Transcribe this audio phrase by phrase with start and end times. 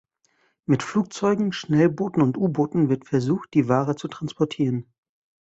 [0.65, 4.91] Mit Flugzeugen, Schnellbooten und U-Booten wird versucht, die Ware zu transportieren.